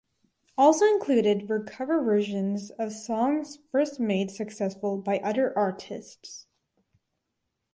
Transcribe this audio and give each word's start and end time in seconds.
Also 0.57 0.85
included 0.87 1.47
were 1.47 1.63
cover 1.63 2.01
versions 2.01 2.71
of 2.71 2.91
songs 2.91 3.59
first 3.71 3.99
made 3.99 4.31
successful 4.31 4.97
by 4.97 5.19
other 5.19 5.55
artists. 5.55 6.47